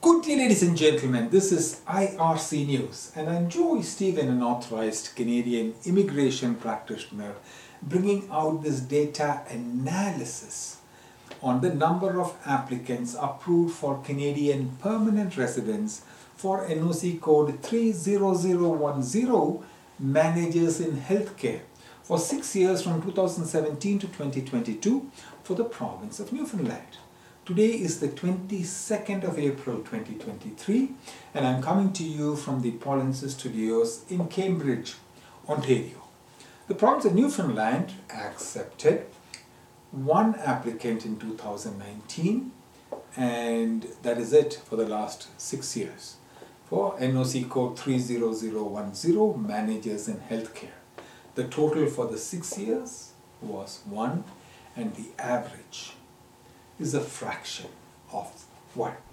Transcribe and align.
Good 0.00 0.22
day, 0.22 0.36
ladies 0.36 0.62
and 0.62 0.76
gentlemen. 0.76 1.30
This 1.30 1.50
is 1.50 1.80
IRC 1.88 2.66
News, 2.66 3.10
and 3.16 3.28
I'm 3.28 3.50
Joy 3.50 3.80
Stephen, 3.80 4.28
an 4.28 4.40
authorized 4.40 5.16
Canadian 5.16 5.74
immigration 5.84 6.54
practitioner, 6.54 7.34
bringing 7.82 8.28
out 8.30 8.62
this 8.62 8.78
data 8.78 9.40
analysis 9.50 10.76
on 11.42 11.60
the 11.60 11.74
number 11.74 12.20
of 12.20 12.36
applicants 12.46 13.16
approved 13.20 13.74
for 13.74 14.00
Canadian 14.02 14.76
permanent 14.80 15.36
residence 15.36 16.02
for 16.36 16.64
NOC 16.68 17.20
code 17.20 17.60
30010 17.64 19.64
managers 19.98 20.80
in 20.80 20.98
healthcare 20.98 21.62
for 22.04 22.18
six 22.18 22.54
years 22.54 22.82
from 22.82 23.00
2017 23.00 23.98
to 23.98 24.06
2022 24.06 25.10
for 25.42 25.54
the 25.54 25.64
province 25.64 26.20
of 26.20 26.34
Newfoundland. 26.34 26.98
Today 27.46 27.70
is 27.70 27.98
the 28.00 28.08
22nd 28.08 29.24
of 29.24 29.38
April 29.38 29.78
2023 29.78 30.90
and 31.32 31.46
I'm 31.46 31.62
coming 31.62 31.94
to 31.94 32.04
you 32.04 32.36
from 32.36 32.60
the 32.60 32.72
Polinsys 32.72 33.30
Studios 33.30 34.04
in 34.10 34.28
Cambridge, 34.28 34.96
Ontario. 35.48 36.02
The 36.68 36.74
province 36.74 37.06
of 37.06 37.14
Newfoundland 37.14 37.94
accepted 38.10 39.06
one 39.90 40.34
applicant 40.34 41.06
in 41.06 41.18
2019 41.18 42.52
and 43.16 43.86
that 44.02 44.18
is 44.18 44.34
it 44.34 44.60
for 44.66 44.76
the 44.76 44.86
last 44.86 45.28
six 45.40 45.74
years 45.74 46.16
for 46.66 46.98
NOC 46.98 47.48
code 47.48 47.78
30010 47.78 49.46
managers 49.46 50.06
in 50.06 50.16
healthcare. 50.16 50.83
The 51.34 51.44
total 51.44 51.86
for 51.86 52.06
the 52.06 52.18
six 52.18 52.56
years 52.58 53.10
was 53.42 53.80
one 53.84 54.24
and 54.76 54.94
the 54.94 55.08
average 55.18 55.92
is 56.78 56.94
a 56.94 57.00
fraction 57.00 57.70
of 58.12 58.44
one. 58.74 58.96